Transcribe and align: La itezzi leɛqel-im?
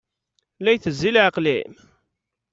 La 0.63 0.71
itezzi 0.73 1.09
leɛqel-im? 1.11 1.73